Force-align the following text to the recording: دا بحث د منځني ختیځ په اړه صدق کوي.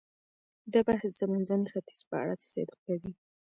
دا 0.73 0.79
بحث 0.87 1.11
د 1.17 1.21
منځني 1.31 1.65
ختیځ 1.73 1.99
په 2.09 2.15
اړه 2.21 2.35
صدق 2.51 2.77
کوي. 2.85 3.11